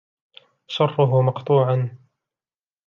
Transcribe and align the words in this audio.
شَرُّهُ 0.67 1.21
مَقْطُوعًا 1.21 1.97